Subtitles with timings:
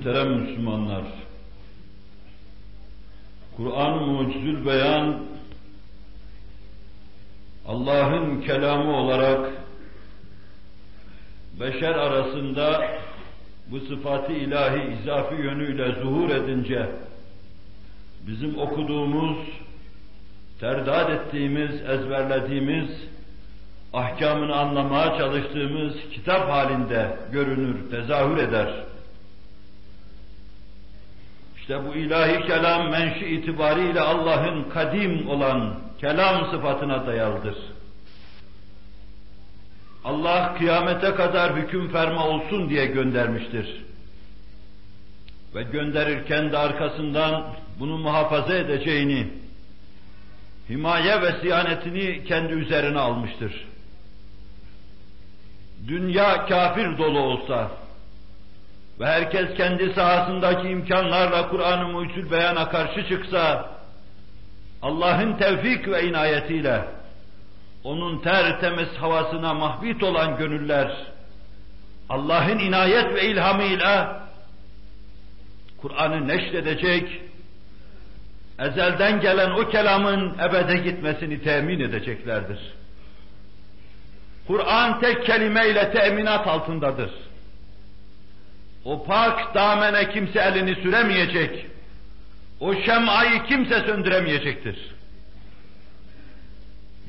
[0.00, 1.02] Muhterem Müslümanlar,
[3.56, 5.18] Kur'an-ı Mucizül Beyan,
[7.66, 9.52] Allah'ın kelamı olarak
[11.60, 12.88] beşer arasında
[13.70, 16.88] bu sıfatı ilahi izafi yönüyle zuhur edince
[18.26, 19.38] bizim okuduğumuz,
[20.60, 22.90] terdad ettiğimiz, ezberlediğimiz,
[23.92, 28.90] ahkamını anlamaya çalıştığımız kitap halinde görünür, tezahür eder.
[31.70, 37.56] İşte bu ilahi kelam menşi itibariyle Allah'ın kadim olan kelam sıfatına dayalıdır.
[40.04, 43.84] Allah kıyamete kadar hüküm ferma olsun diye göndermiştir.
[45.54, 49.28] Ve gönderirken de arkasından bunu muhafaza edeceğini,
[50.70, 53.66] himaye ve siyanetini kendi üzerine almıştır.
[55.88, 57.70] Dünya kafir dolu olsa
[59.00, 63.70] ve herkes kendi sahasındaki imkanlarla Kur'an-ı Mucizül Beyan'a karşı çıksa,
[64.82, 66.84] Allah'ın tevfik ve inayetiyle
[67.84, 70.92] onun tertemiz havasına mahbit olan gönüller,
[72.08, 74.20] Allah'ın inayet ve ilhamıyla
[75.80, 77.20] Kur'an'ı neşredecek,
[78.58, 82.58] ezelden gelen o kelamın ebede gitmesini temin edeceklerdir.
[84.46, 87.10] Kur'an tek kelimeyle teminat altındadır.
[88.84, 91.66] O pak damene kimse elini süremeyecek.
[92.60, 94.76] O şem'ayı kimse söndüremeyecektir.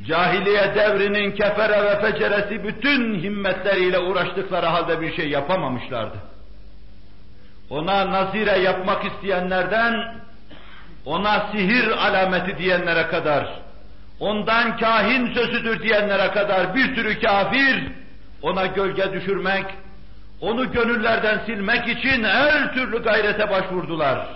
[0.07, 6.17] Cahiliye devrinin kefere ve feceresi bütün himmetleriyle uğraştıkları halde bir şey yapamamışlardı.
[7.69, 10.15] Ona nazire yapmak isteyenlerden,
[11.05, 13.59] ona sihir alameti diyenlere kadar,
[14.19, 17.91] ondan kahin sözüdür diyenlere kadar bir sürü kafir,
[18.41, 19.65] ona gölge düşürmek,
[20.41, 24.27] onu gönüllerden silmek için her türlü gayrete başvurdular.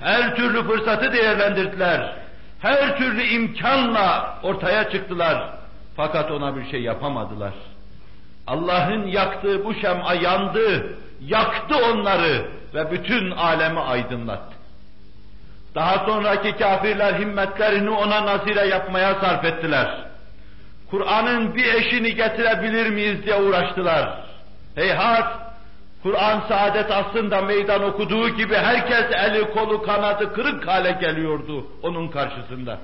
[0.00, 2.16] Her türlü fırsatı değerlendirdiler.
[2.60, 5.50] Her türlü imkanla ortaya çıktılar.
[5.96, 7.52] Fakat ona bir şey yapamadılar.
[8.46, 14.54] Allah'ın yaktığı bu şem'a yandı, yaktı onları ve bütün alemi aydınlattı.
[15.74, 19.98] Daha sonraki kafirler himmetlerini ona nazire yapmaya sarf ettiler.
[20.90, 24.21] Kur'an'ın bir eşini getirebilir miyiz diye uğraştılar.
[24.74, 25.52] Heyhat,
[26.02, 32.78] Kur'an saadet aslında meydan okuduğu gibi herkes eli kolu kanadı kırık hale geliyordu onun karşısında.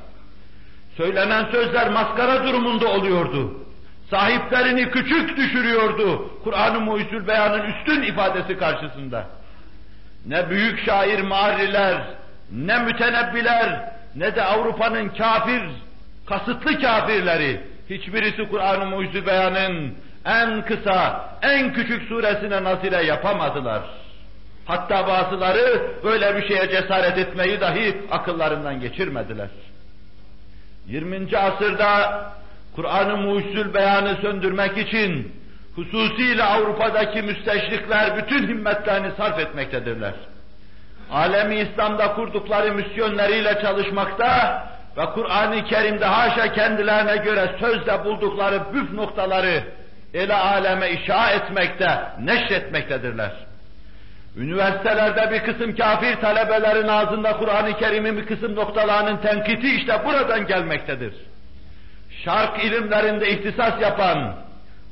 [0.96, 3.52] Söylenen sözler maskara durumunda oluyordu.
[4.10, 9.26] Sahiplerini küçük düşürüyordu Kur'an-ı Muhyüzül Beyan'ın üstün ifadesi karşısında.
[10.26, 12.02] Ne büyük şair mağriler,
[12.52, 15.62] ne mütenebbiler, ne de Avrupa'nın kafir,
[16.26, 17.60] kasıtlı kafirleri,
[17.90, 19.94] hiçbirisi Kur'an-ı Muhyüzül Beyan'ın
[20.24, 23.82] en kısa, en küçük suresine nazire yapamadılar.
[24.64, 29.48] Hatta bazıları böyle bir şeye cesaret etmeyi dahi akıllarından geçirmediler.
[30.86, 31.38] 20.
[31.38, 32.22] asırda
[32.76, 35.32] Kur'an-ı Mucizül Beyan'ı söndürmek için
[35.76, 40.14] hususiyle Avrupa'daki müsteşrikler bütün himmetlerini sarf etmektedirler.
[41.12, 44.62] Alemi İslam'da kurdukları misyonlarıyla çalışmakta
[44.96, 49.62] ve Kur'an-ı Kerim'de haşa kendilerine göre sözde buldukları büf noktaları
[50.14, 53.32] ele aleme işa etmekte, neşretmektedirler.
[54.36, 61.14] Üniversitelerde bir kısım kafir talebelerin ağzında Kur'an-ı Kerim'in bir kısım noktalarının tenkiti işte buradan gelmektedir.
[62.24, 64.34] Şark ilimlerinde ihtisas yapan,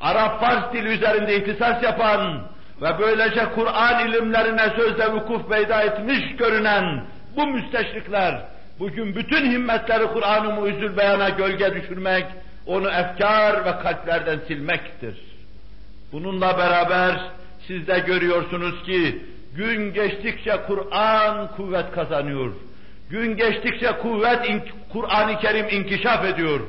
[0.00, 2.43] Arap Fars dili üzerinde ihtisas yapan
[2.82, 7.05] ve böylece Kur'an ilimlerine sözde vukuf peyda etmiş görünen
[7.37, 8.43] bu müsteşrikler,
[8.78, 12.26] bugün bütün himmetleri Kur'an-ı Muizzül Beyan'a gölge düşürmek,
[12.66, 15.15] onu efkar ve kalplerden silmektir.
[16.12, 17.21] Bununla beraber
[17.66, 19.22] siz de görüyorsunuz ki
[19.56, 22.53] gün geçtikçe Kur'an kuvvet kazanıyor.
[23.10, 24.47] Gün geçtikçe kuvvet
[24.93, 26.60] Kur'an-ı Kerim inkişaf ediyor.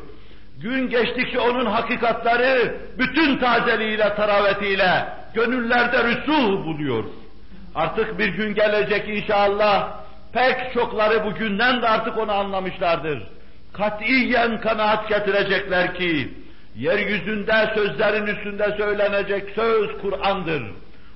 [0.61, 7.03] Gün geçtikçe onun hakikatları bütün tazeliğiyle, taravetiyle gönüllerde rüsuh buluyor.
[7.75, 9.89] Artık bir gün gelecek inşallah
[10.33, 13.36] pek çokları bugünden de artık onu anlamışlardır
[13.77, 16.33] katiyen kanaat getirecekler ki,
[16.75, 20.63] yeryüzünde sözlerin üstünde söylenecek söz Kur'an'dır.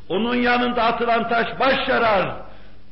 [0.10, 2.36] Onun yanında atılan taş baş yarar.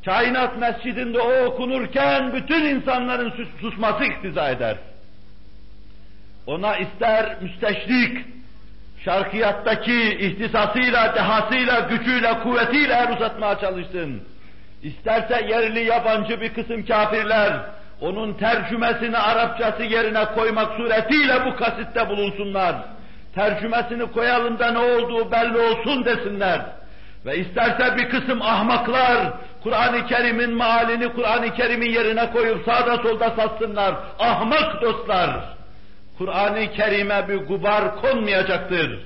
[0.06, 4.78] Kainat mescidinde o okunurken bütün insanların sus susması iktiza eder.
[6.48, 8.26] Ona ister müsteşrik,
[9.06, 14.24] şarkiyattaki ihtisasıyla, dehasıyla, gücüyle, kuvvetiyle el uzatmaya çalışsın.
[14.84, 17.54] İsterse yerli yabancı bir kısım kafirler,
[18.02, 22.76] onun tercümesini Arapçası yerine koymak suretiyle bu kasitte bulunsunlar.
[23.36, 26.62] Tercümesini koyalım da ne olduğu belli olsun desinler.
[27.26, 33.96] Ve isterse bir kısım ahmaklar Kur'an-ı Kerim'in mealini Kur'an-ı Kerim'in yerine koyup sağda solda satsınlar.
[34.20, 35.30] Ahmak dostlar!
[36.18, 39.00] Kur'an-ı Kerim'e bir gubar konmayacaktır.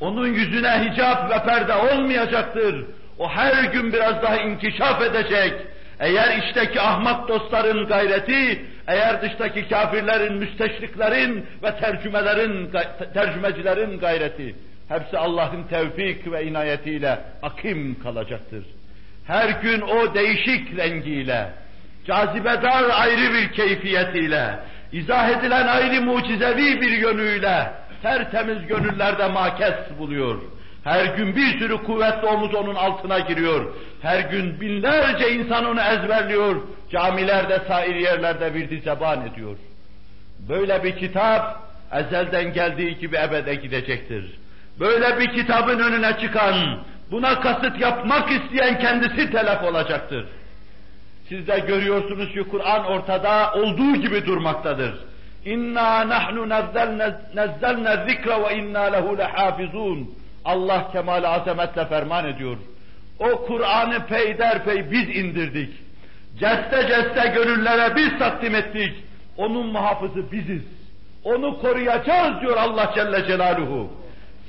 [0.00, 2.84] Onun yüzüne hicap ve perde olmayacaktır.
[3.18, 5.54] O her gün biraz daha inkişaf edecek.
[6.00, 12.70] Eğer içteki ahmak dostların gayreti, eğer dıştaki kafirlerin, müsteşriklerin ve tercümelerin,
[13.14, 14.54] tercümecilerin gayreti,
[14.88, 18.64] hepsi Allah'ın tevfik ve inayetiyle akim kalacaktır.
[19.26, 21.48] Her gün o değişik rengiyle,
[22.06, 24.58] cazibedar ayrı bir keyfiyetiyle,
[24.92, 27.72] izah edilen ayrı mucizevi bir yönüyle,
[28.02, 30.38] tertemiz gönüllerde makes buluyor.
[30.88, 33.74] Her gün bir sürü kuvvetli omuz onun altına giriyor.
[34.02, 36.56] Her gün binlerce insan onu ezberliyor.
[36.90, 39.56] Camilerde, sair yerlerde bir zeban ediyor.
[40.48, 41.62] Böyle bir kitap
[41.92, 44.38] ezelden geldiği gibi ebede gidecektir.
[44.80, 46.78] Böyle bir kitabın önüne çıkan,
[47.10, 50.26] buna kasıt yapmak isteyen kendisi telef olacaktır.
[51.28, 54.94] Siz de görüyorsunuz ki Kur'an ortada olduğu gibi durmaktadır.
[55.44, 56.48] İnna nahnu
[57.34, 60.18] nazzalna zikra ve inna lehu lehafizun.
[60.48, 62.56] Allah kemal azametle ferman ediyor.
[63.18, 65.70] O Kur'an'ı peyderpey biz indirdik.
[66.40, 68.92] Ceste ceste gönüllere biz takdim ettik.
[69.36, 70.62] Onun muhafızı biziz.
[71.24, 73.92] Onu koruyacağız diyor Allah Celle Celaluhu.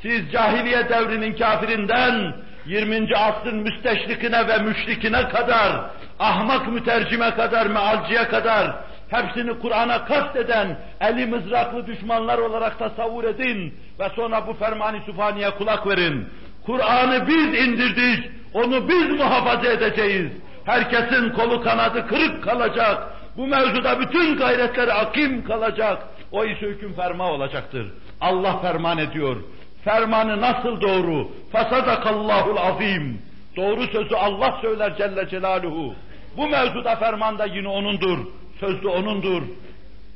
[0.01, 2.33] Siz cahiliye devrinin kafirinden
[2.65, 3.15] 20.
[3.15, 8.75] asrın müsteşrikine ve müşrikine kadar, ahmak mütercime kadar, mealciye kadar
[9.09, 15.87] hepsini Kur'an'a kasteden eli mızraklı düşmanlar olarak tasavvur edin ve sonra bu fermani süfaniye kulak
[15.87, 16.29] verin.
[16.65, 20.31] Kur'an'ı biz indirdik, onu biz muhafaza edeceğiz.
[20.65, 23.07] Herkesin kolu kanadı kırık kalacak.
[23.37, 26.03] Bu mevzuda bütün gayretleri akim kalacak.
[26.31, 27.87] O iş hüküm ferma olacaktır.
[28.21, 29.37] Allah ferman ediyor.
[29.83, 31.31] Fermanı nasıl doğru?
[31.51, 33.21] Fasadakallahul azim.
[33.57, 35.93] Doğru sözü Allah söyler Celle Celaluhu.
[36.37, 38.17] Bu mevzuda ferman da yine O'nundur.
[38.59, 39.43] Söz de O'nundur.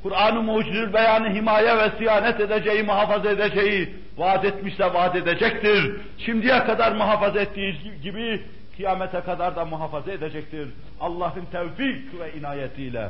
[0.04, 5.96] Kur'an-ı mucizül beyanı himaye ve siyanet edeceği, muhafaza edeceği vaat etmişse vaat edecektir.
[6.18, 8.42] Şimdiye kadar muhafaza ettiği gibi
[8.76, 10.68] kıyamete kadar da muhafaza edecektir.
[11.02, 13.10] Allah'ın tevfik ve inayetiyle.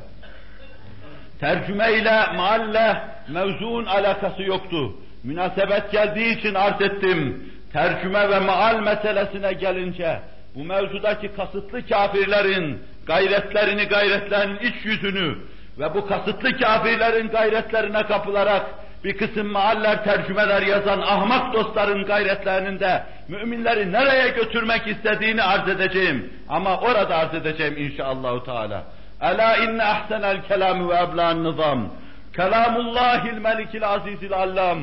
[1.40, 2.98] Tercüme ile maalle
[3.30, 4.94] mevzuun alakası yoktu.
[5.24, 7.50] Münasebet geldiği için arz ettim.
[7.74, 10.20] Tercüme ve maal meselesine gelince,
[10.56, 15.36] bu mevzudaki kasıtlı kafirlerin gayretlerini gayretlerin iç yüzünü
[15.80, 18.66] ve bu kasıtlı kafirlerin gayretlerine kapılarak
[19.04, 26.34] bir kısım maaller tercümeler yazan ahmak dostların gayretlerinin de müminleri nereye götürmek istediğini arz edeceğim.
[26.50, 28.84] Ama orada arz edeceğim inşallahü teala.
[29.22, 31.90] Ela inne ahsenel kelamü ve eblan nizam.
[32.36, 34.80] Kelamullahil melikil azizil allam.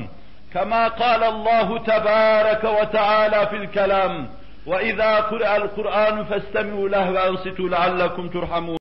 [0.52, 4.26] Kema kâlallahu tebâreke ve teâlâ fil kelam.
[4.66, 8.78] وإذا قرأ القرآن فاستمعوا له وأنصتوا لعلكم ترحمون.